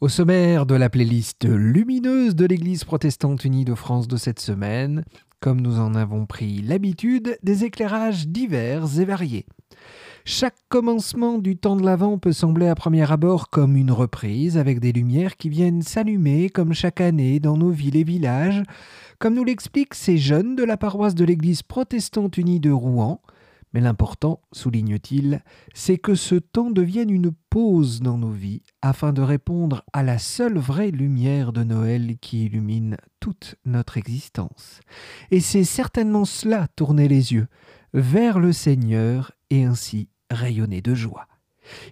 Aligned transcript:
Au 0.00 0.08
sommaire 0.08 0.64
de 0.64 0.74
la 0.74 0.88
playlist 0.88 1.44
lumineuse 1.44 2.34
de 2.34 2.46
l'Église 2.46 2.84
protestante 2.84 3.44
unie 3.44 3.66
de 3.66 3.74
France 3.74 4.08
de 4.08 4.16
cette 4.16 4.40
semaine, 4.40 5.04
comme 5.40 5.60
nous 5.60 5.78
en 5.78 5.94
avons 5.94 6.24
pris 6.24 6.62
l'habitude, 6.62 7.36
des 7.42 7.64
éclairages 7.64 8.26
divers 8.26 8.98
et 8.98 9.04
variés. 9.04 9.44
Chaque 10.24 10.56
commencement 10.70 11.36
du 11.36 11.58
temps 11.58 11.76
de 11.76 11.84
l'Avent 11.84 12.16
peut 12.16 12.32
sembler 12.32 12.68
à 12.68 12.74
premier 12.74 13.12
abord 13.12 13.50
comme 13.50 13.76
une 13.76 13.92
reprise, 13.92 14.56
avec 14.56 14.80
des 14.80 14.92
lumières 14.92 15.36
qui 15.36 15.50
viennent 15.50 15.82
s'allumer 15.82 16.48
comme 16.48 16.72
chaque 16.72 17.02
année 17.02 17.38
dans 17.38 17.58
nos 17.58 17.70
villes 17.70 17.96
et 17.96 18.04
villages, 18.04 18.62
comme 19.18 19.34
nous 19.34 19.44
l'expliquent 19.44 19.94
ces 19.94 20.16
jeunes 20.16 20.56
de 20.56 20.64
la 20.64 20.78
paroisse 20.78 21.14
de 21.14 21.26
l'Église 21.26 21.62
protestante 21.62 22.38
unie 22.38 22.58
de 22.58 22.70
Rouen, 22.70 23.20
mais 23.72 23.80
l'important, 23.80 24.40
souligne-t-il, 24.52 25.42
c'est 25.74 25.98
que 25.98 26.14
ce 26.14 26.34
temps 26.34 26.70
devienne 26.70 27.10
une 27.10 27.32
pause 27.50 28.00
dans 28.00 28.18
nos 28.18 28.30
vies 28.30 28.62
afin 28.82 29.12
de 29.12 29.22
répondre 29.22 29.84
à 29.92 30.02
la 30.02 30.18
seule 30.18 30.58
vraie 30.58 30.90
lumière 30.90 31.52
de 31.52 31.62
Noël 31.62 32.16
qui 32.20 32.46
illumine 32.46 32.96
toute 33.20 33.56
notre 33.64 33.96
existence. 33.96 34.80
Et 35.30 35.40
c'est 35.40 35.64
certainement 35.64 36.24
cela 36.24 36.68
tourner 36.74 37.08
les 37.08 37.32
yeux 37.32 37.48
vers 37.94 38.38
le 38.38 38.52
Seigneur 38.52 39.32
et 39.50 39.64
ainsi 39.64 40.08
rayonner 40.30 40.82
de 40.82 40.94
joie. 40.94 41.26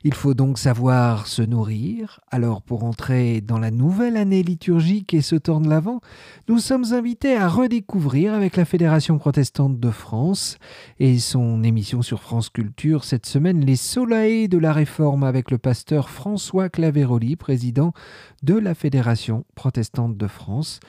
Il 0.04 0.14
faut 0.14 0.34
donc 0.34 0.58
savoir 0.58 1.26
se 1.26 1.42
nourrir. 1.42 2.20
Alors 2.30 2.62
pour 2.62 2.84
entrer 2.84 3.40
dans 3.40 3.58
la 3.58 3.70
nouvelle 3.70 4.16
année 4.16 4.42
liturgique 4.42 5.14
et 5.14 5.22
ce 5.22 5.36
temps 5.36 5.60
de 5.60 5.68
l'Avent, 5.68 6.00
nous 6.48 6.58
sommes 6.58 6.92
invités 6.92 7.36
à 7.36 7.48
redécouvrir 7.48 8.34
avec 8.34 8.56
la 8.56 8.64
Fédération 8.64 9.18
protestante 9.18 9.78
de 9.78 9.90
France 9.90 10.58
et 10.98 11.18
son 11.18 11.62
émission 11.62 12.02
sur 12.02 12.20
France 12.20 12.48
Culture 12.50 13.04
cette 13.04 13.26
semaine 13.26 13.64
les 13.64 13.76
soleils 13.76 14.48
de 14.48 14.58
la 14.58 14.72
réforme 14.72 15.24
avec 15.24 15.50
le 15.50 15.58
pasteur 15.58 16.10
François 16.10 16.68
Claveroli, 16.68 17.36
président 17.36 17.92
de 18.42 18.54
la 18.54 18.74
Fédération 18.74 19.44
protestante 19.54 20.16
de 20.16 20.26
France 20.26 20.80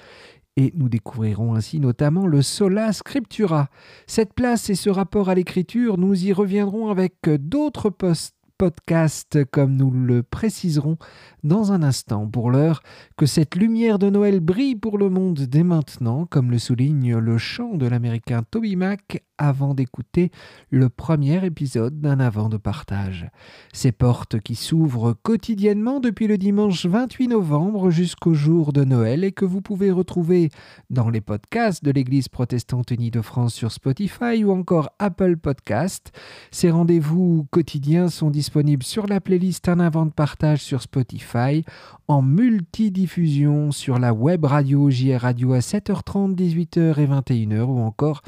et 0.59 0.73
nous 0.75 0.89
découvrirons 0.89 1.55
ainsi 1.55 1.79
notamment 1.79 2.27
le 2.27 2.41
sola 2.41 2.91
scriptura. 2.91 3.69
Cette 4.07 4.33
place 4.33 4.69
et 4.69 4.75
ce 4.75 4.89
rapport 4.89 5.29
à 5.29 5.35
l'écriture, 5.35 5.97
nous 5.97 6.25
y 6.25 6.33
reviendrons 6.33 6.89
avec 6.89 7.15
d'autres 7.29 7.89
postes 7.89 8.35
podcast, 8.59 9.45
comme 9.51 9.77
nous 9.77 9.89
le 9.89 10.21
préciserons 10.21 10.97
dans 11.43 11.71
un 11.71 11.81
instant. 11.81 12.27
Pour 12.27 12.51
l'heure, 12.51 12.83
que 13.15 13.25
cette 13.25 13.55
lumière 13.55 13.99
de 13.99 14.09
Noël 14.09 14.41
brille 14.41 14.75
pour 14.75 14.97
le 14.97 15.09
monde 15.09 15.39
dès 15.39 15.63
maintenant, 15.63 16.25
comme 16.25 16.51
le 16.51 16.59
souligne 16.59 17.15
le 17.15 17.37
chant 17.37 17.75
de 17.75 17.87
l'américain 17.87 18.43
Toby 18.51 18.75
Mac 18.75 19.23
avant 19.37 19.73
d'écouter 19.73 20.31
le 20.69 20.89
premier 20.89 21.45
épisode 21.45 22.01
d'un 22.01 22.19
avant 22.19 22.49
de 22.49 22.57
partage. 22.57 23.29
Ces 23.71 23.93
portes 23.93 24.41
qui 24.41 24.55
s'ouvrent 24.55 25.13
quotidiennement 25.13 26.01
depuis 26.01 26.27
le 26.27 26.37
dimanche 26.37 26.85
28 26.85 27.29
novembre 27.29 27.89
jusqu'au 27.91 28.33
jour 28.33 28.73
de 28.73 28.83
Noël 28.83 29.23
et 29.23 29.31
que 29.31 29.45
vous 29.45 29.61
pouvez 29.61 29.89
retrouver 29.89 30.49
dans 30.89 31.09
les 31.09 31.21
podcasts 31.21 31.85
de 31.85 31.91
l'Église 31.91 32.27
protestante 32.27 32.91
unie 32.91 33.11
de 33.11 33.21
France 33.21 33.53
sur 33.53 33.71
Spotify 33.71 34.43
ou 34.43 34.51
encore 34.51 34.89
Apple 34.99 35.37
Podcast. 35.37 36.11
Ces 36.51 36.69
rendez-vous 36.69 37.47
quotidiens 37.51 38.09
sont 38.09 38.29
disponibles 38.29 38.48
sur 38.81 39.05
la 39.07 39.21
playlist 39.21 39.69
Un 39.69 39.79
avant 39.79 40.05
de 40.05 40.11
partage 40.11 40.63
sur 40.63 40.81
Spotify, 40.81 41.63
en 42.07 42.21
multidiffusion 42.21 43.71
sur 43.71 43.99
la 43.99 44.13
web 44.13 44.45
radio 44.45 44.89
JR 44.89 45.21
Radio 45.21 45.53
à 45.53 45.59
7h30, 45.59 46.35
18h 46.35 46.99
et 46.99 47.05
21h 47.05 47.63
ou 47.63 47.79
encore 47.79 48.21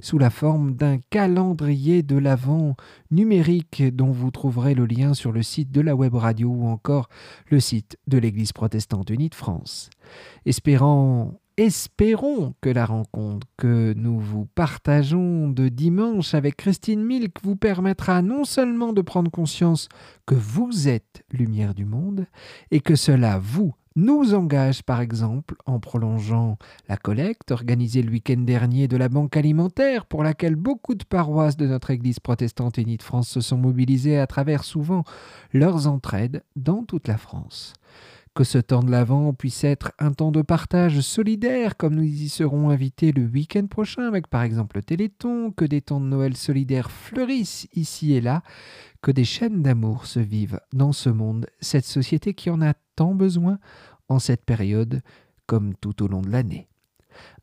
sous 0.00 0.18
la 0.18 0.30
forme 0.30 0.74
d'un 0.74 0.98
calendrier 1.10 2.02
de 2.02 2.16
l'Avent 2.16 2.74
numérique 3.10 3.82
dont 3.94 4.12
vous 4.12 4.30
trouverez 4.30 4.74
le 4.74 4.86
lien 4.86 5.14
sur 5.14 5.32
le 5.32 5.42
site 5.42 5.70
de 5.70 5.80
la 5.80 5.94
web 5.94 6.14
radio 6.14 6.48
ou 6.48 6.66
encore 6.66 7.08
le 7.50 7.60
site 7.60 7.98
de 8.06 8.18
l'Église 8.18 8.52
protestante 8.52 9.10
unie 9.10 9.28
de 9.28 9.34
France. 9.34 9.90
Espérant 10.46 11.34
Espérons 11.58 12.52
que 12.60 12.68
la 12.68 12.84
rencontre 12.84 13.46
que 13.56 13.94
nous 13.96 14.20
vous 14.20 14.44
partageons 14.44 15.48
de 15.48 15.70
dimanche 15.70 16.34
avec 16.34 16.56
Christine 16.56 17.02
Milk 17.02 17.38
vous 17.42 17.56
permettra 17.56 18.20
non 18.20 18.44
seulement 18.44 18.92
de 18.92 19.00
prendre 19.00 19.30
conscience 19.30 19.88
que 20.26 20.34
vous 20.34 20.86
êtes 20.86 21.24
lumière 21.32 21.72
du 21.72 21.86
monde 21.86 22.26
et 22.70 22.80
que 22.80 22.94
cela 22.94 23.38
vous 23.38 23.72
nous 23.94 24.34
engage 24.34 24.82
par 24.82 25.00
exemple 25.00 25.54
en 25.64 25.80
prolongeant 25.80 26.58
la 26.90 26.98
collecte 26.98 27.50
organisée 27.50 28.02
le 28.02 28.10
week-end 28.10 28.40
dernier 28.40 28.86
de 28.86 28.98
la 28.98 29.08
Banque 29.08 29.38
alimentaire 29.38 30.04
pour 30.04 30.22
laquelle 30.22 30.56
beaucoup 30.56 30.94
de 30.94 31.04
paroisses 31.04 31.56
de 31.56 31.66
notre 31.66 31.90
Église 31.90 32.20
protestante 32.20 32.76
unie 32.76 32.98
de 32.98 33.02
France 33.02 33.30
se 33.30 33.40
sont 33.40 33.56
mobilisées 33.56 34.18
à 34.18 34.26
travers 34.26 34.62
souvent 34.62 35.04
leurs 35.54 35.86
entraides 35.86 36.44
dans 36.54 36.82
toute 36.82 37.08
la 37.08 37.16
France. 37.16 37.72
Que 38.36 38.44
ce 38.44 38.58
temps 38.58 38.82
de 38.82 38.90
l'Avent 38.90 39.32
puisse 39.32 39.64
être 39.64 39.92
un 39.98 40.12
temps 40.12 40.30
de 40.30 40.42
partage 40.42 41.00
solidaire, 41.00 41.78
comme 41.78 41.94
nous 41.94 42.02
y 42.02 42.28
serons 42.28 42.68
invités 42.68 43.10
le 43.10 43.24
week-end 43.24 43.66
prochain 43.66 44.06
avec 44.06 44.26
par 44.26 44.42
exemple 44.42 44.76
le 44.76 44.82
Téléthon, 44.82 45.52
que 45.52 45.64
des 45.64 45.80
temps 45.80 46.00
de 46.00 46.04
Noël 46.04 46.36
solidaires 46.36 46.90
fleurissent 46.90 47.66
ici 47.72 48.12
et 48.12 48.20
là, 48.20 48.42
que 49.00 49.10
des 49.10 49.24
chaînes 49.24 49.62
d'amour 49.62 50.04
se 50.04 50.20
vivent 50.20 50.60
dans 50.74 50.92
ce 50.92 51.08
monde, 51.08 51.46
cette 51.62 51.86
société 51.86 52.34
qui 52.34 52.50
en 52.50 52.60
a 52.60 52.74
tant 52.94 53.14
besoin 53.14 53.58
en 54.10 54.18
cette 54.18 54.44
période 54.44 55.00
comme 55.46 55.74
tout 55.74 56.02
au 56.02 56.06
long 56.06 56.20
de 56.20 56.28
l'année. 56.28 56.68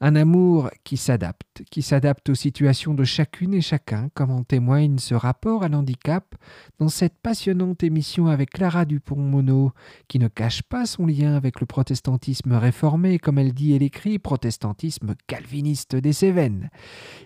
Un 0.02 0.16
amour 0.16 0.70
qui 0.84 0.98
s'adapte, 0.98 1.64
qui 1.72 1.82
s'adapte 1.82 2.30
aux 2.30 2.36
situations 2.36 2.94
de 2.94 3.04
chacune 3.04 3.54
et 3.54 3.62
chacun, 3.62 4.10
comme 4.14 4.32
en 4.32 4.44
témoigne 4.44 4.98
ce 4.98 5.16
rapport 5.16 5.64
à 5.64 5.70
l'handicap 5.70 6.36
dans 6.80 6.90
cette 6.90 7.18
passionnante 7.22 7.84
émission 7.84 8.28
avec 8.28 8.52
Clara 8.52 8.86
Dupont-Mono, 8.86 9.72
qui 10.08 10.20
ne 10.20 10.28
cache 10.28 10.64
pas 10.64 10.86
son 10.86 11.06
lien 11.06 11.36
avec 11.36 11.60
le 11.60 11.66
protestantisme 11.66 12.54
réformé, 12.54 13.20
comme 13.20 13.38
elle 13.38 13.54
dit 13.54 13.74
et 13.74 13.80
l'écrit, 13.80 14.20
protestantisme 14.20 15.16
calviniste 15.28 15.96
des 15.96 16.14
Cévennes. 16.14 16.70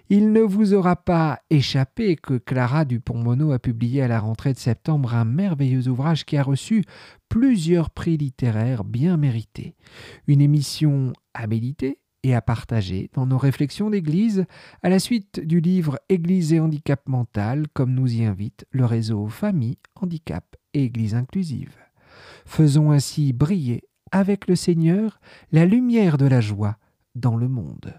Il 0.09 0.31
ne 0.31 0.41
vous 0.41 0.73
aura 0.73 0.95
pas 0.95 1.39
échappé 1.49 2.15
que 2.15 2.37
Clara 2.37 2.85
Dupont-Mono 2.85 3.51
a 3.51 3.59
publié 3.59 4.01
à 4.01 4.07
la 4.07 4.19
rentrée 4.19 4.53
de 4.53 4.59
septembre 4.59 5.15
un 5.15 5.25
merveilleux 5.25 5.87
ouvrage 5.87 6.25
qui 6.25 6.37
a 6.37 6.43
reçu 6.43 6.83
plusieurs 7.29 7.89
prix 7.89 8.17
littéraires 8.17 8.83
bien 8.83 9.17
mérités. 9.17 9.75
Une 10.27 10.41
émission 10.41 11.13
habilitée 11.33 11.99
et 12.27 12.35
à 12.35 12.41
partager 12.41 13.09
dans 13.13 13.25
nos 13.25 13.37
réflexions 13.37 13.89
d'Église 13.89 14.45
à 14.83 14.89
la 14.89 14.99
suite 14.99 15.39
du 15.39 15.61
livre 15.61 15.97
Église 16.09 16.51
et 16.51 16.59
handicap 16.59 17.07
mental, 17.07 17.67
comme 17.73 17.93
nous 17.93 18.15
y 18.15 18.25
invite 18.25 18.65
le 18.71 18.83
réseau 18.83 19.27
Famille, 19.27 19.77
Handicap 19.95 20.43
et 20.73 20.83
Église 20.83 21.15
inclusive. 21.15 21.73
Faisons 22.45 22.91
ainsi 22.91 23.31
briller 23.31 23.83
avec 24.11 24.47
le 24.47 24.57
Seigneur 24.57 25.21
la 25.53 25.65
lumière 25.65 26.17
de 26.17 26.25
la 26.25 26.41
joie 26.41 26.75
dans 27.15 27.37
le 27.37 27.47
monde. 27.47 27.93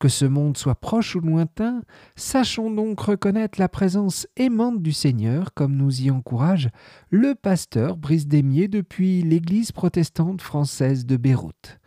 Que 0.00 0.08
ce 0.08 0.24
monde 0.24 0.56
soit 0.56 0.80
proche 0.80 1.14
ou 1.14 1.20
lointain, 1.20 1.82
sachons 2.16 2.72
donc 2.72 2.98
reconnaître 2.98 3.60
la 3.60 3.68
présence 3.68 4.26
aimante 4.36 4.82
du 4.82 4.92
Seigneur, 4.92 5.54
comme 5.54 5.76
nous 5.76 6.02
y 6.02 6.10
encourage 6.10 6.68
le 7.10 7.36
pasteur 7.36 7.96
Brice 7.96 8.26
Démier 8.26 8.66
depuis 8.66 9.22
l'Église 9.22 9.70
protestante 9.70 10.42
française 10.42 11.06
de 11.06 11.16
Beyrouth 11.16 11.78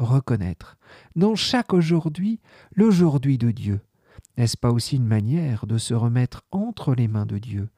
reconnaître 0.00 0.76
dans 1.16 1.34
chaque 1.34 1.72
aujourd'hui 1.72 2.40
l'aujourd'hui 2.74 3.38
de 3.38 3.50
Dieu. 3.50 3.80
N'est-ce 4.36 4.56
pas 4.56 4.70
aussi 4.70 4.96
une 4.96 5.06
manière 5.06 5.66
de 5.66 5.78
se 5.78 5.94
remettre 5.94 6.42
entre 6.50 6.94
les 6.94 7.08
mains 7.08 7.26
de 7.26 7.38
Dieu, 7.38 7.68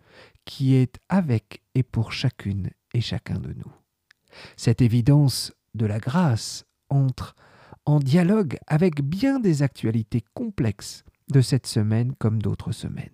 qui 0.45 0.75
est 0.75 0.99
avec 1.09 1.63
et 1.75 1.83
pour 1.83 2.13
chacune 2.13 2.71
et 2.95 3.01
chacun 3.01 3.39
de 3.39 3.53
nous? 3.53 3.73
Cette 4.57 4.81
évidence 4.81 5.53
de 5.75 5.87
la 5.87 5.99
grâce 5.99 6.65
entre 6.89 7.35
en 7.85 7.99
dialogue 7.99 8.59
avec 8.67 9.03
bien 9.03 9.41
des 9.41 9.63
actualités 9.63 10.25
complexes 10.35 11.05
de 11.33 11.41
cette 11.41 11.67
semaine 11.67 12.13
comme 12.19 12.41
d'autres 12.41 12.73
semaines. 12.73 13.09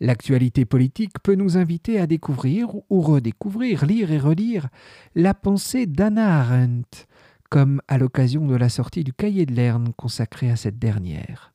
L'actualité 0.00 0.64
politique 0.64 1.18
peut 1.22 1.34
nous 1.34 1.56
inviter 1.56 1.98
à 1.98 2.06
découvrir 2.06 2.74
ou 2.90 3.00
redécouvrir, 3.00 3.86
lire 3.86 4.10
et 4.10 4.18
relire 4.18 4.68
la 5.14 5.32
pensée 5.32 5.86
d'Anna 5.86 6.40
Arendt, 6.40 7.06
comme 7.50 7.80
à 7.88 7.98
l'occasion 7.98 8.46
de 8.46 8.56
la 8.56 8.68
sortie 8.68 9.04
du 9.04 9.12
cahier 9.12 9.46
de 9.46 9.54
Lerne 9.54 9.92
consacré 9.96 10.50
à 10.50 10.56
cette 10.56 10.78
dernière. 10.78 11.52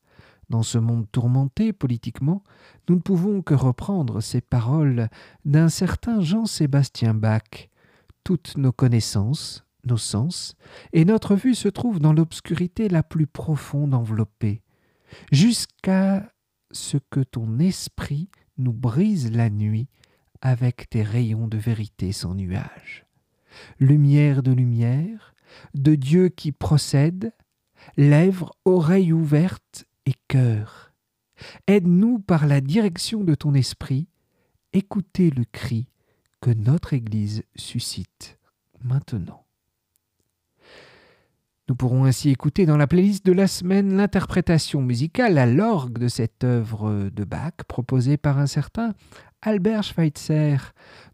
Dans 0.49 0.63
ce 0.63 0.77
monde 0.77 1.05
tourmenté 1.11 1.71
politiquement, 1.71 2.43
nous 2.89 2.95
ne 2.95 3.01
pouvons 3.01 3.41
que 3.41 3.53
reprendre 3.53 4.19
ces 4.19 4.41
paroles 4.41 5.09
d'un 5.45 5.69
certain 5.69 6.19
Jean-Sébastien 6.19 7.13
Bach. 7.13 7.69
Toutes 8.23 8.57
nos 8.57 8.73
connaissances, 8.73 9.65
nos 9.85 9.97
sens, 9.97 10.55
et 10.93 11.05
notre 11.05 11.35
vue 11.35 11.55
se 11.55 11.69
trouvent 11.69 11.99
dans 11.99 12.13
l'obscurité 12.13 12.89
la 12.89 13.01
plus 13.01 13.27
profonde 13.27 13.93
enveloppée, 13.93 14.61
jusqu'à 15.31 16.31
ce 16.71 16.97
que 17.09 17.21
ton 17.21 17.59
esprit 17.59 18.29
nous 18.57 18.73
brise 18.73 19.31
la 19.31 19.49
nuit 19.49 19.87
avec 20.41 20.89
tes 20.89 21.03
rayons 21.03 21.47
de 21.47 21.57
vérité 21.57 22.11
sans 22.11 22.35
nuage. 22.35 23.05
Lumière 23.79 24.43
de 24.43 24.51
lumière, 24.51 25.30
de 25.73 25.95
Dieu 25.95 26.29
qui 26.29 26.51
procède, 26.51 27.33
lèvres, 27.97 28.53
oreilles 28.65 29.13
ouvertes 29.13 29.85
et 30.05 30.15
cœur. 30.27 30.93
Aide-nous 31.67 32.19
par 32.19 32.45
la 32.45 32.61
direction 32.61 33.23
de 33.23 33.35
ton 33.35 33.53
esprit, 33.53 34.07
écouter 34.73 35.29
le 35.31 35.43
cri 35.51 35.87
que 36.39 36.51
notre 36.51 36.93
Église 36.93 37.43
suscite 37.55 38.37
maintenant. 38.83 39.45
Nous 41.67 41.75
pourrons 41.75 42.03
ainsi 42.03 42.29
écouter 42.29 42.65
dans 42.65 42.75
la 42.75 42.87
playlist 42.87 43.25
de 43.25 43.31
la 43.31 43.47
semaine 43.47 43.95
l'interprétation 43.95 44.81
musicale 44.81 45.37
à 45.37 45.45
l'orgue 45.45 45.99
de 45.99 46.09
cette 46.09 46.43
œuvre 46.43 47.09
de 47.09 47.23
Bach 47.23 47.53
proposée 47.67 48.17
par 48.17 48.39
un 48.39 48.47
certain 48.47 48.93
Albert 49.43 49.83
Schweitzer, 49.83 50.57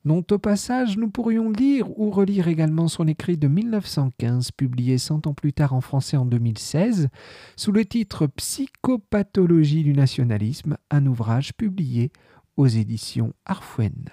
dont 0.03 0.25
au 0.31 0.37
passage 0.37 0.97
nous 0.97 1.09
pourrions 1.09 1.49
lire 1.49 1.97
ou 1.97 2.11
relire 2.11 2.49
également 2.49 2.89
son 2.89 3.07
écrit 3.07 3.37
de 3.37 3.47
1915, 3.47 4.51
publié 4.51 4.97
cent 4.97 5.25
ans 5.27 5.33
plus 5.33 5.53
tard 5.53 5.73
en 5.73 5.79
français 5.79 6.17
en 6.17 6.25
2016, 6.25 7.07
sous 7.55 7.71
le 7.71 7.85
titre 7.85 8.27
Psychopathologie 8.27 9.83
du 9.83 9.93
nationalisme, 9.93 10.77
un 10.91 11.05
ouvrage 11.05 11.53
publié 11.53 12.11
aux 12.57 12.67
éditions 12.67 13.33
Arfwen. 13.45 14.09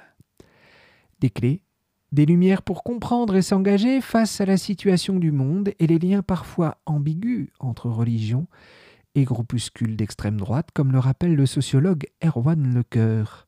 Des 1.19 1.31
clés, 1.31 1.63
des 2.13 2.27
lumières 2.27 2.63
pour 2.63 2.85
comprendre 2.85 3.35
et 3.35 3.43
s'engager 3.43 4.01
face 4.01 4.41
à 4.41 4.47
la 4.47 4.57
situation 4.57 5.19
du 5.19 5.33
monde 5.33 5.73
et 5.81 5.89
les 5.89 5.99
liens 5.99 6.23
parfois 6.23 6.79
ambigus 6.87 7.49
entre 7.59 7.91
religion 7.91 8.47
et 9.17 9.25
groupuscules 9.25 9.97
d'extrême 9.97 10.39
droite, 10.39 10.69
comme 10.73 10.93
le 10.93 10.99
rappelle 11.01 11.35
le 11.35 11.47
sociologue 11.47 12.07
Erwan 12.25 12.73
Lecoeur 12.73 13.44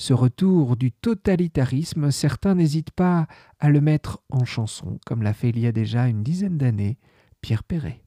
ce 0.00 0.14
retour 0.14 0.78
du 0.78 0.92
totalitarisme, 0.92 2.10
certains 2.10 2.54
n'hésitent 2.54 2.90
pas 2.90 3.26
à 3.58 3.68
le 3.68 3.82
mettre 3.82 4.22
en 4.30 4.46
chanson, 4.46 4.98
comme 5.04 5.22
l'a 5.22 5.34
fait 5.34 5.50
il 5.50 5.58
y 5.58 5.66
a 5.66 5.72
déjà 5.72 6.08
une 6.08 6.22
dizaine 6.22 6.56
d'années 6.56 6.96
Pierre 7.42 7.64
Perret. 7.64 8.00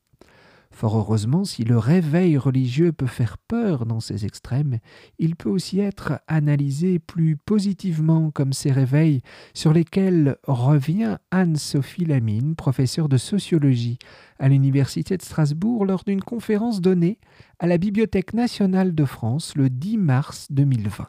Fort 0.72 0.98
heureusement, 0.98 1.46
si 1.46 1.64
le 1.64 1.78
réveil 1.78 2.36
religieux 2.36 2.94
peut 2.94 3.06
faire 3.06 3.38
peur 3.38 3.86
dans 3.86 4.00
ces 4.00 4.26
extrêmes, 4.26 4.80
il 5.20 5.36
peut 5.36 5.52
aussi 5.52 5.82
être 5.82 6.20
analysé 6.28 6.98
plus 6.98 7.38
positivement 7.38 8.32
comme 8.32 8.54
ces 8.54 8.72
réveils 8.72 9.22
sur 9.54 9.72
lesquels 9.72 10.38
revient 10.48 11.20
Anne-Sophie 11.30 12.06
Lamine, 12.06 12.56
professeure 12.56 13.08
de 13.08 13.18
sociologie 13.18 14.00
à 14.40 14.50
l'Université 14.50 15.16
de 15.16 15.22
Strasbourg 15.22 15.86
lors 15.86 16.04
d'une 16.06 16.22
conférence 16.22 16.82
donnée 16.82 17.20
à 17.60 17.68
la 17.68 17.78
Bibliothèque 17.78 18.34
nationale 18.34 18.96
de 18.96 19.06
France 19.06 19.54
le 19.56 19.70
10 19.70 20.00
mars 20.00 20.48
2020. 20.50 21.06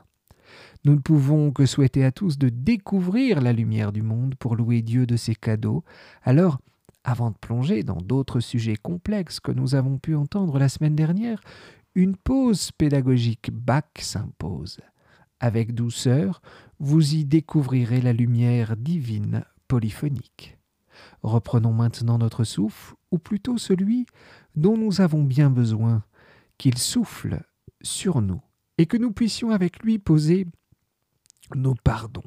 Nous 0.85 0.95
ne 0.95 1.01
pouvons 1.01 1.51
que 1.51 1.65
souhaiter 1.65 2.05
à 2.05 2.13
tous 2.13 2.37
de 2.37 2.51
découvrir 2.51 3.41
la 3.41 3.55
lumière 3.55 3.91
du 3.91 4.03
monde 4.03 4.35
pour 4.35 4.55
louer 4.55 4.83
Dieu 4.83 5.07
de 5.07 5.17
ses 5.17 5.35
cadeaux. 5.35 5.83
Alors, 6.23 6.59
avant 7.05 7.31
de 7.31 7.37
plonger 7.37 7.83
dans 7.83 7.97
d'autres 7.97 8.41
sujets 8.41 8.77
complexes 8.77 9.41
que 9.41 9.53
nous 9.53 9.75
avons 9.75 9.97
pu 9.97 10.15
entendre 10.15 10.59
la 10.59 10.69
semaine 10.69 10.95
dernière, 10.95 11.41
une 11.95 12.17
pause 12.17 12.71
pédagogique 12.73 13.51
Bach 13.51 13.85
s'impose. 13.99 14.81
Avec 15.41 15.75
douceur, 15.75 16.43
vous 16.81 17.15
y 17.15 17.25
découvrirez 17.25 18.03
la 18.03 18.13
lumière 18.13 18.77
divine 18.77 19.45
polyphonique. 19.69 20.59
Reprenons 21.23 21.73
maintenant 21.73 22.19
notre 22.19 22.45
souffle, 22.45 22.95
ou 23.11 23.19
plutôt 23.19 23.57
celui 23.57 24.05
dont 24.55 24.77
nous 24.77 25.01
avons 25.01 25.23
bien 25.23 25.49
besoin, 25.49 26.05
qu'il 26.59 26.77
souffle 26.77 27.43
sur 27.81 28.21
nous, 28.21 28.41
et 28.77 28.87
que 28.87 28.97
nous 28.99 29.13
puissions 29.13 29.51
avec 29.51 29.83
lui 29.83 29.99
poser 29.99 30.47
nos 31.55 31.75
pardons. 31.75 32.25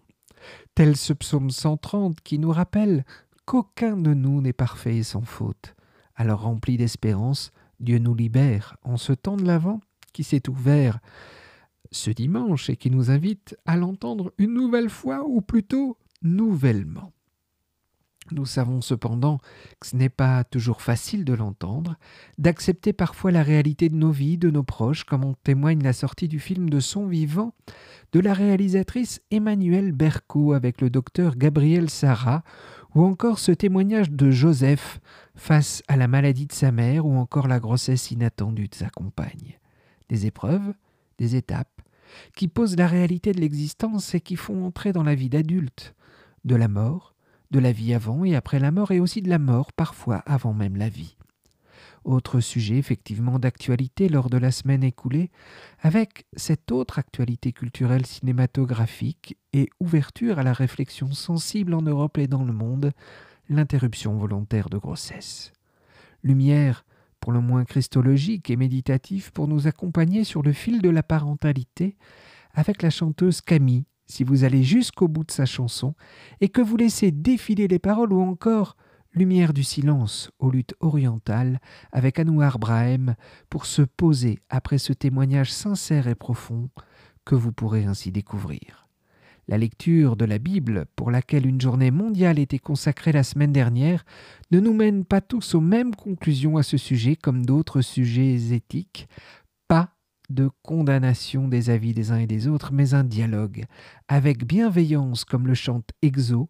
Tel 0.75 0.95
ce 0.95 1.13
psaume 1.13 1.49
130 1.49 2.21
qui 2.21 2.39
nous 2.39 2.51
rappelle 2.51 3.05
qu'aucun 3.45 3.97
de 3.97 4.13
nous 4.13 4.41
n'est 4.41 4.53
parfait 4.53 4.97
et 4.97 5.03
sans 5.03 5.23
faute. 5.23 5.75
Alors 6.15 6.41
rempli 6.41 6.77
d'espérance, 6.77 7.51
Dieu 7.79 7.99
nous 7.99 8.15
libère 8.15 8.77
en 8.83 8.97
ce 8.97 9.13
temps 9.13 9.37
de 9.37 9.45
l'Avent 9.45 9.79
qui 10.13 10.23
s'est 10.23 10.49
ouvert 10.49 10.99
ce 11.91 12.11
dimanche 12.11 12.69
et 12.69 12.75
qui 12.75 12.91
nous 12.91 13.11
invite 13.11 13.55
à 13.65 13.77
l'entendre 13.77 14.33
une 14.37 14.53
nouvelle 14.53 14.89
fois 14.89 15.23
ou 15.27 15.41
plutôt 15.41 15.97
nouvellement. 16.21 17.13
Nous 18.31 18.45
savons 18.45 18.81
cependant 18.81 19.39
que 19.79 19.87
ce 19.87 19.95
n'est 19.95 20.09
pas 20.09 20.43
toujours 20.43 20.81
facile 20.81 21.23
de 21.23 21.33
l'entendre, 21.33 21.95
d'accepter 22.37 22.91
parfois 22.91 23.31
la 23.31 23.43
réalité 23.43 23.89
de 23.89 23.95
nos 23.95 24.11
vies, 24.11 24.37
de 24.37 24.49
nos 24.49 24.63
proches, 24.63 25.05
comme 25.05 25.23
en 25.23 25.33
témoigne 25.33 25.81
la 25.81 25.93
sortie 25.93 26.27
du 26.27 26.39
film 26.39 26.69
de 26.69 26.79
son 26.79 27.07
vivant 27.07 27.53
de 28.11 28.19
la 28.19 28.33
réalisatrice 28.33 29.21
Emmanuelle 29.31 29.91
Berco 29.91 30.53
avec 30.53 30.81
le 30.81 30.89
docteur 30.89 31.35
Gabriel 31.35 31.89
Sarah, 31.89 32.43
ou 32.95 33.03
encore 33.03 33.39
ce 33.39 33.51
témoignage 33.51 34.11
de 34.11 34.31
Joseph 34.31 34.99
face 35.35 35.83
à 35.87 35.97
la 35.97 36.07
maladie 36.07 36.47
de 36.47 36.53
sa 36.53 36.71
mère 36.71 37.05
ou 37.05 37.15
encore 37.15 37.47
la 37.47 37.59
grossesse 37.59 38.11
inattendue 38.11 38.67
de 38.67 38.75
sa 38.75 38.89
compagne. 38.89 39.59
Des 40.09 40.25
épreuves, 40.25 40.73
des 41.17 41.35
étapes, 41.35 41.81
qui 42.35 42.47
posent 42.47 42.77
la 42.77 42.87
réalité 42.87 43.31
de 43.33 43.39
l'existence 43.39 44.15
et 44.15 44.21
qui 44.21 44.35
font 44.35 44.65
entrer 44.65 44.93
dans 44.93 45.03
la 45.03 45.15
vie 45.15 45.29
d'adulte, 45.29 45.93
de 46.45 46.55
la 46.55 46.67
mort, 46.67 47.13
de 47.51 47.59
la 47.59 47.71
vie 47.71 47.93
avant 47.93 48.25
et 48.25 48.35
après 48.35 48.59
la 48.59 48.71
mort 48.71 48.91
et 48.91 48.99
aussi 48.99 49.21
de 49.21 49.29
la 49.29 49.39
mort 49.39 49.71
parfois 49.73 50.17
avant 50.25 50.53
même 50.53 50.75
la 50.75 50.89
vie. 50.89 51.17
Autre 52.03 52.39
sujet 52.39 52.77
effectivement 52.77 53.37
d'actualité 53.37 54.07
lors 54.07 54.29
de 54.29 54.37
la 54.37 54.51
semaine 54.51 54.83
écoulée, 54.83 55.29
avec 55.81 56.25
cette 56.35 56.71
autre 56.71 56.99
actualité 56.99 57.51
culturelle 57.51 58.05
cinématographique 58.05 59.37
et 59.51 59.69
ouverture 59.79 60.39
à 60.39 60.43
la 60.43 60.53
réflexion 60.53 61.11
sensible 61.11 61.73
en 61.73 61.81
Europe 61.81 62.17
et 62.17 62.27
dans 62.27 62.45
le 62.45 62.53
monde, 62.53 62.93
l'interruption 63.49 64.15
volontaire 64.17 64.69
de 64.69 64.77
grossesse. 64.77 65.51
Lumière 66.23 66.85
pour 67.19 67.31
le 67.31 67.41
moins 67.41 67.65
christologique 67.65 68.49
et 68.49 68.55
méditatif 68.55 69.31
pour 69.31 69.47
nous 69.47 69.67
accompagner 69.67 70.23
sur 70.23 70.43
le 70.43 70.53
fil 70.53 70.81
de 70.81 70.89
la 70.89 71.03
parentalité 71.03 71.97
avec 72.53 72.81
la 72.81 72.89
chanteuse 72.89 73.41
Camille 73.41 73.85
si 74.07 74.23
vous 74.23 74.43
allez 74.43 74.63
jusqu'au 74.63 75.07
bout 75.07 75.23
de 75.23 75.31
sa 75.31 75.45
chanson 75.45 75.93
et 76.41 76.49
que 76.49 76.61
vous 76.61 76.77
laissez 76.77 77.11
défiler 77.11 77.67
les 77.67 77.79
paroles 77.79 78.13
ou 78.13 78.21
encore 78.21 78.75
Lumière 79.13 79.53
du 79.53 79.63
silence 79.63 80.29
aux 80.37 80.51
luttes 80.51 80.75
orientales 80.79 81.59
avec 81.91 82.19
Anouar 82.19 82.59
Brahem 82.59 83.15
pour 83.49 83.65
se 83.65 83.81
poser 83.81 84.37
après 84.49 84.77
ce 84.77 84.93
témoignage 84.93 85.51
sincère 85.51 86.07
et 86.07 86.13
profond 86.13 86.69
que 87.25 87.33
vous 87.33 87.51
pourrez 87.51 87.85
ainsi 87.85 88.11
découvrir. 88.11 88.87
La 89.47 89.57
lecture 89.57 90.17
de 90.17 90.25
la 90.25 90.37
Bible, 90.37 90.85
pour 90.95 91.09
laquelle 91.09 91.47
une 91.47 91.59
journée 91.59 91.89
mondiale 91.89 92.37
était 92.37 92.59
consacrée 92.59 93.11
la 93.11 93.23
semaine 93.23 93.53
dernière, 93.53 94.05
ne 94.51 94.59
nous 94.59 94.73
mène 94.73 95.03
pas 95.03 95.21
tous 95.21 95.55
aux 95.55 95.61
mêmes 95.61 95.95
conclusions 95.95 96.57
à 96.57 96.63
ce 96.63 96.77
sujet 96.77 97.15
comme 97.15 97.45
d'autres 97.45 97.81
sujets 97.81 98.53
éthiques, 98.53 99.07
de 100.29 100.49
condamnation 100.61 101.47
des 101.47 101.69
avis 101.69 101.93
des 101.93 102.11
uns 102.11 102.19
et 102.19 102.27
des 102.27 102.47
autres, 102.47 102.71
mais 102.73 102.93
un 102.93 103.03
dialogue, 103.03 103.65
avec 104.07 104.45
bienveillance 104.45 105.25
comme 105.25 105.47
le 105.47 105.53
chante 105.53 105.89
Exo, 106.01 106.49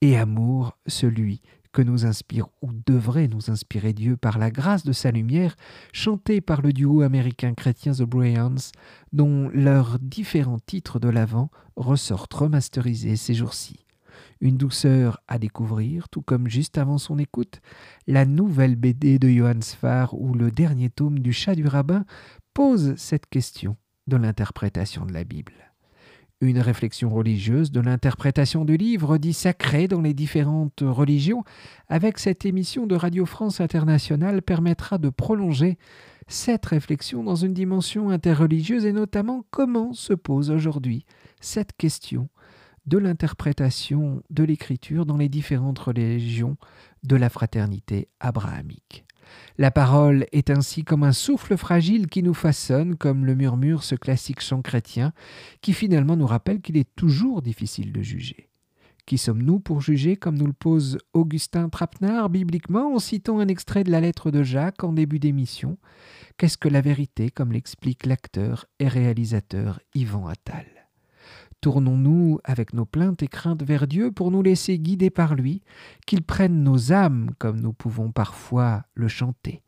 et 0.00 0.16
amour 0.16 0.78
celui 0.86 1.42
que 1.72 1.82
nous 1.82 2.06
inspire 2.06 2.48
ou 2.62 2.70
devrait 2.86 3.28
nous 3.28 3.50
inspirer 3.50 3.92
Dieu 3.92 4.16
par 4.16 4.38
la 4.38 4.50
grâce 4.50 4.84
de 4.84 4.92
sa 4.92 5.10
lumière, 5.10 5.54
chanté 5.92 6.40
par 6.40 6.62
le 6.62 6.72
duo 6.72 7.02
américain 7.02 7.54
chrétien 7.54 7.92
The 7.92 8.02
Bryans, 8.02 8.72
dont 9.12 9.48
leurs 9.52 9.98
différents 10.00 10.58
titres 10.58 10.98
de 10.98 11.08
l'avant 11.08 11.50
ressortent 11.76 12.34
remasterisés 12.34 13.16
ces 13.16 13.34
jours-ci. 13.34 13.86
Une 14.40 14.56
douceur 14.56 15.20
à 15.28 15.38
découvrir, 15.38 16.08
tout 16.08 16.22
comme 16.22 16.48
juste 16.48 16.78
avant 16.78 16.98
son 16.98 17.18
écoute, 17.18 17.60
la 18.06 18.24
nouvelle 18.24 18.74
BD 18.74 19.18
de 19.18 19.28
Johann 19.28 19.62
Sfar 19.62 20.18
ou 20.18 20.34
le 20.34 20.50
dernier 20.50 20.88
tome 20.88 21.18
du 21.18 21.32
Chat 21.32 21.54
du 21.54 21.66
Rabbin 21.66 22.04
pose 22.54 22.94
cette 22.96 23.26
question 23.26 23.76
de 24.06 24.16
l'interprétation 24.16 25.06
de 25.06 25.12
la 25.12 25.24
Bible 25.24 25.70
une 26.40 26.58
réflexion 26.58 27.10
religieuse 27.10 27.70
de 27.70 27.80
l'interprétation 27.80 28.64
du 28.64 28.76
livre 28.76 29.18
dit 29.18 29.34
sacré 29.34 29.88
dans 29.88 30.00
les 30.00 30.14
différentes 30.14 30.80
religions, 30.80 31.44
avec 31.88 32.18
cette 32.18 32.46
émission 32.46 32.86
de 32.86 32.94
Radio 32.94 33.26
France 33.26 33.60
Internationale 33.60 34.40
permettra 34.40 34.96
de 34.96 35.10
prolonger 35.10 35.76
cette 36.28 36.64
réflexion 36.64 37.22
dans 37.22 37.36
une 37.36 37.52
dimension 37.52 38.08
interreligieuse 38.08 38.86
et 38.86 38.92
notamment 38.92 39.44
comment 39.50 39.92
se 39.92 40.14
pose 40.14 40.50
aujourd'hui 40.50 41.04
cette 41.40 41.76
question 41.76 42.28
de 42.86 42.96
l'interprétation 42.96 44.22
de 44.30 44.44
l'écriture 44.44 45.04
dans 45.04 45.18
les 45.18 45.28
différentes 45.28 45.78
religions 45.78 46.56
de 47.02 47.16
la 47.16 47.28
fraternité 47.28 48.08
abrahamique. 48.18 49.04
La 49.58 49.70
parole 49.70 50.26
est 50.32 50.50
ainsi 50.50 50.84
comme 50.84 51.02
un 51.02 51.12
souffle 51.12 51.56
fragile 51.56 52.08
qui 52.08 52.22
nous 52.22 52.34
façonne, 52.34 52.96
comme 52.96 53.26
le 53.26 53.34
murmure 53.34 53.82
ce 53.82 53.94
classique 53.94 54.40
chant 54.40 54.62
chrétien, 54.62 55.12
qui 55.60 55.72
finalement 55.72 56.16
nous 56.16 56.26
rappelle 56.26 56.60
qu'il 56.60 56.76
est 56.76 56.94
toujours 56.96 57.42
difficile 57.42 57.92
de 57.92 58.02
juger. 58.02 58.48
Qui 59.06 59.18
sommes-nous 59.18 59.60
pour 59.60 59.80
juger, 59.80 60.16
comme 60.16 60.38
nous 60.38 60.46
le 60.46 60.52
pose 60.52 60.98
Augustin 61.14 61.68
Trapenard 61.68 62.30
bibliquement 62.30 62.94
en 62.94 62.98
citant 62.98 63.40
un 63.40 63.48
extrait 63.48 63.82
de 63.82 63.90
la 63.90 64.00
lettre 64.00 64.30
de 64.30 64.42
Jacques 64.42 64.84
en 64.84 64.92
début 64.92 65.18
d'émission? 65.18 65.78
Qu'est-ce 66.36 66.58
que 66.58 66.68
la 66.68 66.80
vérité, 66.80 67.30
comme 67.30 67.52
l'explique 67.52 68.06
l'acteur 68.06 68.66
et 68.78 68.88
réalisateur 68.88 69.80
Yvan 69.94 70.28
Attal? 70.28 70.79
Tournons-nous 71.60 72.38
avec 72.44 72.72
nos 72.72 72.86
plaintes 72.86 73.22
et 73.22 73.28
craintes 73.28 73.62
vers 73.62 73.86
Dieu 73.86 74.12
pour 74.12 74.30
nous 74.30 74.42
laisser 74.42 74.78
guider 74.78 75.10
par 75.10 75.34
lui, 75.34 75.62
qu'il 76.06 76.22
prenne 76.22 76.62
nos 76.62 76.92
âmes 76.92 77.30
comme 77.38 77.60
nous 77.60 77.72
pouvons 77.72 78.12
parfois 78.12 78.84
le 78.94 79.08
chanter. 79.08 79.62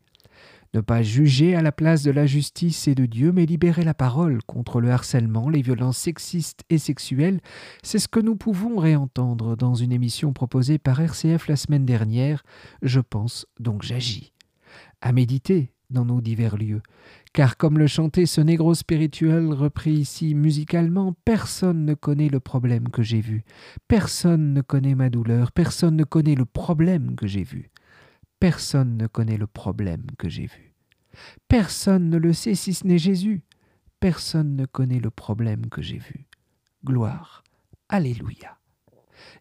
Ne 0.74 0.80
pas 0.80 1.02
juger 1.02 1.54
à 1.54 1.60
la 1.60 1.70
place 1.70 2.02
de 2.02 2.10
la 2.10 2.24
justice 2.24 2.88
et 2.88 2.94
de 2.94 3.04
Dieu, 3.04 3.30
mais 3.30 3.44
libérer 3.44 3.84
la 3.84 3.92
parole 3.92 4.42
contre 4.44 4.80
le 4.80 4.90
harcèlement, 4.90 5.50
les 5.50 5.60
violences 5.60 5.98
sexistes 5.98 6.64
et 6.70 6.78
sexuelles, 6.78 7.40
c'est 7.82 7.98
ce 7.98 8.08
que 8.08 8.20
nous 8.20 8.36
pouvons 8.36 8.78
réentendre 8.78 9.54
dans 9.54 9.74
une 9.74 9.92
émission 9.92 10.32
proposée 10.32 10.78
par 10.78 10.98
RCF 10.98 11.46
la 11.46 11.56
semaine 11.56 11.84
dernière. 11.84 12.42
Je 12.80 13.00
pense 13.00 13.46
donc 13.60 13.82
j'agis. 13.82 14.32
À 15.02 15.12
méditer 15.12 15.72
dans 15.92 16.04
nos 16.04 16.20
divers 16.20 16.56
lieux, 16.56 16.82
car 17.32 17.56
comme 17.56 17.78
le 17.78 17.86
chantait 17.86 18.26
ce 18.26 18.40
négro 18.40 18.74
spirituel 18.74 19.52
repris 19.52 19.92
ici 19.92 20.34
musicalement, 20.34 21.14
personne 21.24 21.84
ne 21.84 21.94
connaît 21.94 22.28
le 22.28 22.40
problème 22.40 22.88
que 22.88 23.02
j'ai 23.02 23.20
vu, 23.20 23.44
personne 23.88 24.52
ne 24.54 24.60
connaît 24.60 24.94
ma 24.94 25.10
douleur, 25.10 25.52
personne 25.52 25.96
ne 25.96 26.04
connaît 26.04 26.34
le 26.34 26.44
problème 26.44 27.14
que 27.14 27.26
j'ai 27.26 27.44
vu. 27.44 27.70
Personne 28.42 28.96
ne 28.96 29.06
connaît 29.06 29.36
le 29.36 29.46
problème 29.46 30.02
que 30.18 30.28
j'ai 30.28 30.46
vu. 30.46 30.74
Personne 31.46 32.10
ne 32.10 32.16
le 32.16 32.32
sait 32.32 32.56
si 32.56 32.74
ce 32.74 32.84
n'est 32.84 32.98
Jésus. 32.98 33.44
Personne 34.00 34.56
ne 34.56 34.66
connaît 34.66 34.98
le 34.98 35.10
problème 35.10 35.66
que 35.66 35.80
j'ai 35.80 35.98
vu. 35.98 36.26
Gloire. 36.84 37.44
Alléluia. 37.88 38.58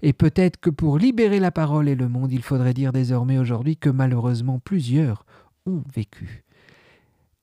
Et 0.03 0.13
peut-être 0.13 0.59
que 0.59 0.69
pour 0.69 0.99
libérer 0.99 1.39
la 1.39 1.49
parole 1.49 1.89
et 1.89 1.95
le 1.95 2.09
monde, 2.09 2.31
il 2.31 2.43
faudrait 2.43 2.75
dire 2.75 2.93
désormais 2.93 3.39
aujourd'hui 3.39 3.75
que 3.75 3.89
malheureusement 3.89 4.59
plusieurs 4.59 5.25
ont 5.65 5.83
vécu 5.93 6.43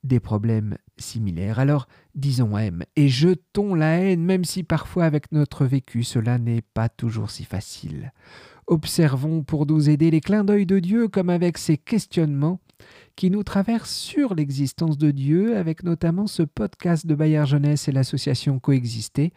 des 0.03 0.19
problèmes 0.19 0.77
similaires. 0.97 1.59
Alors 1.59 1.87
disons 2.15 2.57
aime 2.57 2.83
et 2.95 3.09
jetons 3.09 3.75
la 3.75 3.99
haine, 3.99 4.23
même 4.23 4.45
si 4.45 4.63
parfois 4.63 5.05
avec 5.05 5.31
notre 5.31 5.65
vécu 5.65 6.03
cela 6.03 6.37
n'est 6.37 6.61
pas 6.61 6.89
toujours 6.89 7.31
si 7.31 7.43
facile. 7.43 8.13
Observons 8.67 9.43
pour 9.43 9.65
nous 9.65 9.89
aider 9.89 10.11
les 10.11 10.21
clins 10.21 10.43
d'œil 10.43 10.65
de 10.65 10.79
Dieu 10.79 11.07
comme 11.07 11.29
avec 11.29 11.57
ces 11.57 11.77
questionnements 11.77 12.59
qui 13.15 13.31
nous 13.31 13.43
traversent 13.43 13.95
sur 13.95 14.35
l'existence 14.35 14.97
de 14.97 15.11
Dieu, 15.11 15.57
avec 15.57 15.83
notamment 15.83 16.27
ce 16.27 16.43
podcast 16.43 17.05
de 17.05 17.15
Bayard 17.15 17.47
Jeunesse 17.47 17.87
et 17.87 17.91
l'association 17.91 18.59
Coexister. 18.59 19.33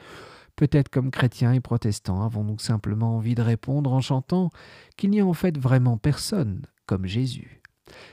Peut-être 0.54 0.90
comme 0.90 1.10
chrétiens 1.10 1.52
et 1.52 1.60
protestants 1.60 2.22
avons-nous 2.22 2.58
simplement 2.58 3.16
envie 3.16 3.34
de 3.34 3.42
répondre 3.42 3.92
en 3.92 4.00
chantant 4.00 4.50
qu'il 4.96 5.10
n'y 5.10 5.20
a 5.20 5.26
en 5.26 5.32
fait 5.32 5.58
vraiment 5.58 5.96
personne 5.96 6.62
comme 6.86 7.06
Jésus. 7.06 7.61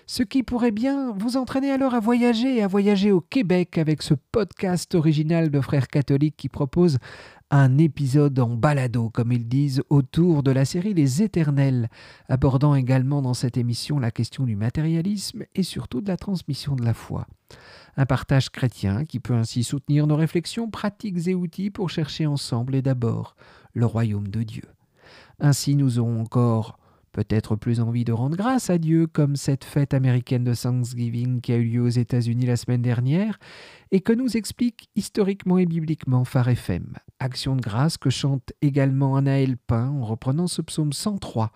Ce 0.05 0.23
qui 0.23 0.43
pourrait 0.43 0.71
bien 0.71 1.11
vous 1.13 1.37
entraîner 1.37 1.71
alors 1.71 1.93
à 1.93 1.99
voyager, 1.99 2.61
à 2.61 2.67
voyager 2.67 3.11
au 3.11 3.21
Québec 3.21 3.77
avec 3.77 4.01
ce 4.01 4.13
podcast 4.31 4.95
original 4.95 5.49
de 5.49 5.61
Frères 5.61 5.87
catholiques 5.87 6.37
qui 6.37 6.49
propose 6.49 6.97
un 7.51 7.77
épisode 7.79 8.37
en 8.39 8.55
balado, 8.55 9.09
comme 9.09 9.31
ils 9.31 9.47
disent, 9.47 9.81
autour 9.89 10.43
de 10.43 10.51
la 10.51 10.65
série 10.65 10.93
Les 10.93 11.23
Éternels, 11.23 11.89
abordant 12.27 12.75
également 12.75 13.21
dans 13.21 13.33
cette 13.33 13.57
émission 13.57 13.99
la 13.99 14.11
question 14.11 14.45
du 14.45 14.55
matérialisme 14.55 15.45
et 15.55 15.63
surtout 15.63 16.01
de 16.01 16.07
la 16.07 16.17
transmission 16.17 16.75
de 16.75 16.85
la 16.85 16.93
foi. 16.93 17.27
Un 17.97 18.05
partage 18.05 18.49
chrétien 18.49 19.03
qui 19.03 19.19
peut 19.19 19.33
ainsi 19.33 19.63
soutenir 19.63 20.05
nos 20.05 20.15
réflexions 20.15 20.69
pratiques 20.69 21.27
et 21.27 21.33
outils 21.33 21.71
pour 21.71 21.89
chercher 21.89 22.27
ensemble 22.27 22.75
et 22.75 22.81
d'abord 22.81 23.35
le 23.73 23.85
royaume 23.85 24.27
de 24.27 24.43
Dieu. 24.43 24.63
Ainsi 25.39 25.75
nous 25.75 25.99
aurons 25.99 26.21
encore 26.21 26.77
peut-être 27.19 27.57
plus 27.57 27.81
envie 27.81 28.05
de 28.05 28.13
rendre 28.13 28.37
grâce 28.37 28.69
à 28.69 28.77
Dieu, 28.77 29.05
comme 29.05 29.35
cette 29.35 29.65
fête 29.65 29.93
américaine 29.93 30.45
de 30.45 30.53
Thanksgiving 30.53 31.41
qui 31.41 31.51
a 31.51 31.57
eu 31.57 31.65
lieu 31.65 31.81
aux 31.81 31.89
États-Unis 31.89 32.45
la 32.45 32.55
semaine 32.55 32.81
dernière, 32.81 33.39
et 33.91 33.99
que 33.99 34.13
nous 34.13 34.37
explique 34.37 34.89
historiquement 34.95 35.57
et 35.57 35.65
bibliquement 35.65 36.23
Phare 36.23 36.47
FM. 36.47 36.93
Action 37.19 37.57
de 37.57 37.61
grâce 37.61 37.97
que 37.97 38.09
chante 38.09 38.53
également 38.61 39.17
Anaël 39.17 39.57
Pain 39.57 39.89
en 39.89 40.05
reprenant 40.05 40.47
ce 40.47 40.61
psaume 40.61 40.93
103. 40.93 41.51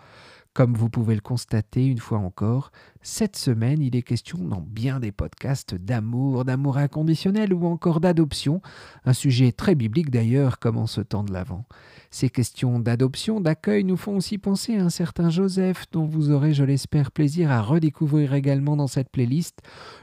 Comme 0.54 0.76
vous 0.76 0.90
pouvez 0.90 1.16
le 1.16 1.22
constater 1.22 1.88
une 1.88 1.98
fois 1.98 2.20
encore, 2.20 2.72
cette 3.02 3.36
semaine 3.36 3.82
il 3.82 3.96
est 3.96 4.04
question 4.04 4.38
dans 4.38 4.62
bien 4.62 5.00
des 5.00 5.12
podcasts 5.12 5.74
d'amour, 5.74 6.46
d'amour 6.46 6.78
inconditionnel 6.78 7.56
ou 7.56 7.66
encore 7.66 8.00
d'adoption, 8.00 8.62
un 9.04 9.14
sujet 9.14 9.52
très 9.52 9.74
biblique 9.74 10.12
d'ailleurs 10.12 10.60
comme 10.60 10.78
en 10.78 10.86
ce 10.86 11.02
temps 11.02 11.24
de 11.24 11.34
l'Avent. 11.34 11.66
Ces 12.12 12.30
questions 12.30 12.78
d'adoption, 12.78 13.42
d'accueil 13.42 13.84
nous 13.84 13.98
font 13.98 14.16
aussi 14.16 14.38
penser 14.38 14.78
à 14.78 14.86
un 14.86 14.92
certain 14.92 15.32
Joseph 15.32 15.86
dont 15.92 16.06
vous 16.06 16.30
aurez, 16.30 16.54
je 16.54 16.64
l'espère, 16.64 17.10
plaisir 17.10 17.50
à 17.52 17.64
redécouvrir 17.64 18.36
également 18.36 18.76
dans 18.76 18.86
cette 18.86 19.10
playlist 19.10 19.58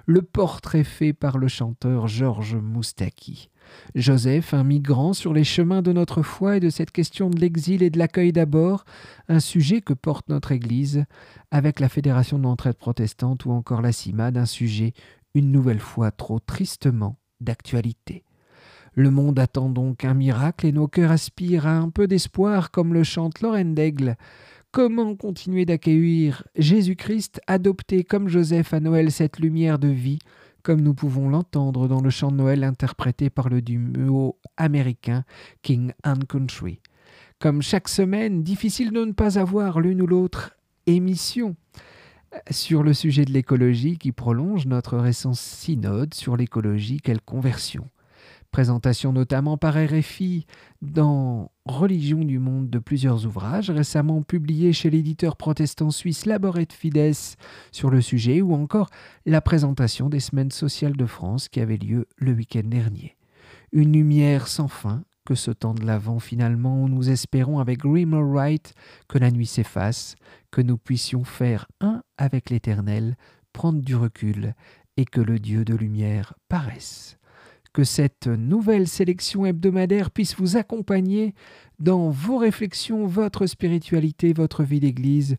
le 0.06 0.22
portrait 0.22 0.82
fait 0.82 1.12
par 1.12 1.38
le 1.38 1.46
chanteur 1.46 2.08
Georges 2.08 2.56
Moustaki. 2.56 3.50
Joseph, 3.94 4.54
un 4.54 4.64
migrant 4.64 5.12
sur 5.12 5.32
les 5.32 5.44
chemins 5.44 5.82
de 5.82 5.92
notre 5.92 6.22
foi 6.22 6.56
et 6.56 6.60
de 6.60 6.70
cette 6.70 6.90
question 6.90 7.30
de 7.30 7.40
l'exil 7.40 7.82
et 7.82 7.90
de 7.90 7.98
l'accueil 7.98 8.32
d'abord, 8.32 8.84
un 9.28 9.40
sujet 9.40 9.80
que 9.80 9.94
porte 9.94 10.28
notre 10.28 10.52
Église 10.52 11.04
avec 11.50 11.80
la 11.80 11.88
Fédération 11.88 12.38
de 12.38 12.44
l'entraide 12.44 12.76
protestante 12.76 13.44
ou 13.44 13.50
encore 13.50 13.82
la 13.82 13.92
CIMAD, 13.92 14.36
un 14.36 14.46
sujet 14.46 14.92
une 15.34 15.52
nouvelle 15.52 15.80
fois 15.80 16.10
trop 16.10 16.38
tristement 16.38 17.16
d'actualité. 17.40 18.24
Le 18.94 19.10
monde 19.10 19.38
attend 19.38 19.68
donc 19.68 20.04
un 20.04 20.14
miracle 20.14 20.66
et 20.66 20.72
nos 20.72 20.88
cœurs 20.88 21.12
aspirent 21.12 21.66
à 21.66 21.76
un 21.76 21.90
peu 21.90 22.08
d'espoir 22.08 22.70
comme 22.70 22.92
le 22.92 23.04
chante 23.04 23.40
Lorraine 23.40 23.74
d'Aigle. 23.74 24.16
Comment 24.72 25.16
continuer 25.16 25.64
d'accueillir 25.64 26.44
Jésus-Christ, 26.56 27.40
adopté 27.46 28.04
comme 28.04 28.28
Joseph 28.28 28.74
à 28.74 28.80
Noël 28.80 29.10
cette 29.10 29.38
lumière 29.38 29.78
de 29.78 29.88
vie, 29.88 30.18
comme 30.62 30.80
nous 30.80 30.94
pouvons 30.94 31.28
l'entendre 31.28 31.88
dans 31.88 32.00
le 32.00 32.10
chant 32.10 32.30
de 32.30 32.36
Noël 32.36 32.64
interprété 32.64 33.30
par 33.30 33.48
le 33.48 33.62
duo 33.62 34.38
américain 34.56 35.24
King 35.62 35.92
and 36.04 36.20
Country. 36.28 36.80
Comme 37.38 37.62
chaque 37.62 37.88
semaine, 37.88 38.42
difficile 38.42 38.92
de 38.92 39.04
ne 39.04 39.12
pas 39.12 39.38
avoir 39.38 39.80
l'une 39.80 40.02
ou 40.02 40.06
l'autre 40.06 40.56
émission 40.86 41.56
sur 42.50 42.82
le 42.82 42.94
sujet 42.94 43.24
de 43.24 43.32
l'écologie 43.32 43.98
qui 43.98 44.12
prolonge 44.12 44.66
notre 44.66 44.98
récent 44.98 45.34
synode 45.34 46.14
sur 46.14 46.36
l'écologie, 46.36 47.00
quelle 47.00 47.20
conversion 47.20 47.88
présentation 48.50 49.12
notamment 49.12 49.56
par 49.56 49.74
RFI 49.74 50.46
dans 50.82 51.50
Religion 51.64 52.24
du 52.24 52.38
monde 52.38 52.68
de 52.68 52.78
plusieurs 52.78 53.26
ouvrages 53.26 53.70
récemment 53.70 54.22
publiés 54.22 54.72
chez 54.72 54.90
l'éditeur 54.90 55.36
protestant 55.36 55.90
suisse 55.90 56.26
Laboret 56.26 56.68
Fides 56.70 57.14
sur 57.70 57.90
le 57.90 58.00
sujet 58.00 58.40
ou 58.40 58.54
encore 58.54 58.90
la 59.24 59.40
présentation 59.40 60.08
des 60.08 60.20
semaines 60.20 60.50
sociales 60.50 60.96
de 60.96 61.06
France 61.06 61.48
qui 61.48 61.60
avait 61.60 61.76
lieu 61.76 62.06
le 62.16 62.32
week-end 62.32 62.64
dernier. 62.64 63.16
Une 63.72 63.92
lumière 63.92 64.48
sans 64.48 64.68
fin 64.68 65.04
que 65.24 65.36
ce 65.36 65.52
temps 65.52 65.74
de 65.74 65.86
l'avant 65.86 66.18
finalement 66.18 66.82
où 66.82 66.88
nous 66.88 67.08
espérons 67.10 67.60
avec 67.60 67.78
Grimmer 67.78 68.22
Wright 68.22 68.74
que 69.08 69.18
la 69.18 69.30
nuit 69.30 69.46
s'efface, 69.46 70.16
que 70.50 70.60
nous 70.60 70.76
puissions 70.78 71.22
faire 71.22 71.66
un 71.80 72.02
avec 72.18 72.50
l'Éternel, 72.50 73.16
prendre 73.52 73.80
du 73.80 73.94
recul 73.94 74.54
et 74.96 75.04
que 75.04 75.20
le 75.20 75.38
Dieu 75.38 75.64
de 75.64 75.74
lumière 75.74 76.34
paraisse 76.48 77.19
que 77.72 77.84
cette 77.84 78.26
nouvelle 78.26 78.88
sélection 78.88 79.46
hebdomadaire 79.46 80.10
puisse 80.10 80.36
vous 80.36 80.56
accompagner 80.56 81.34
dans 81.78 82.10
vos 82.10 82.38
réflexions, 82.38 83.06
votre 83.06 83.46
spiritualité, 83.46 84.32
votre 84.32 84.62
vie 84.62 84.80
d'Église 84.80 85.36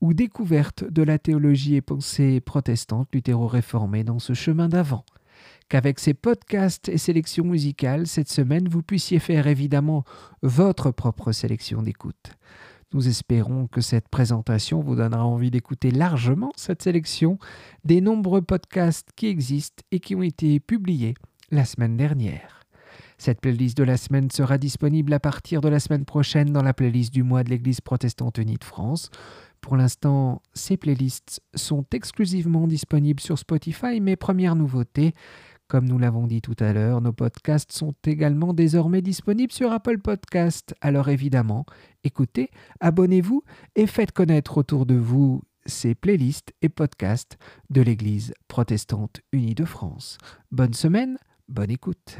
ou 0.00 0.14
découverte 0.14 0.84
de 0.84 1.02
la 1.02 1.18
théologie 1.18 1.76
et 1.76 1.80
pensée 1.80 2.40
protestante 2.40 3.08
luthéro-réformée 3.12 4.04
dans 4.04 4.18
ce 4.18 4.32
chemin 4.32 4.68
d'avant. 4.68 5.04
Qu'avec 5.68 6.00
ces 6.00 6.14
podcasts 6.14 6.88
et 6.88 6.98
sélections 6.98 7.44
musicales, 7.44 8.06
cette 8.06 8.28
semaine, 8.28 8.68
vous 8.68 8.82
puissiez 8.82 9.18
faire 9.18 9.46
évidemment 9.46 10.04
votre 10.42 10.90
propre 10.90 11.32
sélection 11.32 11.82
d'écoute. 11.82 12.36
Nous 12.92 13.08
espérons 13.08 13.68
que 13.68 13.80
cette 13.80 14.08
présentation 14.08 14.80
vous 14.80 14.96
donnera 14.96 15.24
envie 15.24 15.50
d'écouter 15.50 15.90
largement 15.90 16.52
cette 16.56 16.82
sélection 16.82 17.38
des 17.84 18.02
nombreux 18.02 18.42
podcasts 18.42 19.08
qui 19.16 19.28
existent 19.28 19.82
et 19.92 20.00
qui 20.00 20.14
ont 20.14 20.22
été 20.22 20.60
publiés 20.60 21.14
la 21.52 21.64
semaine 21.64 21.96
dernière. 21.96 22.64
Cette 23.18 23.40
playlist 23.40 23.76
de 23.76 23.84
la 23.84 23.96
semaine 23.96 24.30
sera 24.30 24.58
disponible 24.58 25.12
à 25.12 25.20
partir 25.20 25.60
de 25.60 25.68
la 25.68 25.78
semaine 25.78 26.04
prochaine 26.04 26.50
dans 26.52 26.62
la 26.62 26.74
playlist 26.74 27.12
du 27.12 27.22
mois 27.22 27.44
de 27.44 27.50
l'Église 27.50 27.80
protestante 27.80 28.38
unie 28.38 28.56
de 28.56 28.64
France. 28.64 29.10
Pour 29.60 29.76
l'instant, 29.76 30.42
ces 30.54 30.76
playlists 30.76 31.40
sont 31.54 31.84
exclusivement 31.92 32.66
disponibles 32.66 33.20
sur 33.20 33.38
Spotify, 33.38 34.00
mais 34.00 34.16
première 34.16 34.56
nouveauté, 34.56 35.12
comme 35.68 35.84
nous 35.84 35.98
l'avons 35.98 36.26
dit 36.26 36.40
tout 36.40 36.56
à 36.58 36.72
l'heure, 36.72 37.00
nos 37.00 37.12
podcasts 37.12 37.70
sont 37.70 37.94
également 38.04 38.54
désormais 38.54 39.02
disponibles 39.02 39.52
sur 39.52 39.72
Apple 39.72 39.98
Podcasts. 39.98 40.74
Alors 40.80 41.08
évidemment, 41.10 41.64
écoutez, 42.02 42.50
abonnez-vous 42.80 43.44
et 43.76 43.86
faites 43.86 44.12
connaître 44.12 44.58
autour 44.58 44.84
de 44.84 44.96
vous 44.96 45.42
ces 45.64 45.94
playlists 45.94 46.52
et 46.60 46.68
podcasts 46.68 47.38
de 47.70 47.82
l'Église 47.82 48.34
protestante 48.48 49.20
unie 49.32 49.54
de 49.54 49.64
France. 49.64 50.18
Bonne 50.50 50.74
semaine 50.74 51.18
Bonne 51.52 51.70
écoute. 51.72 52.16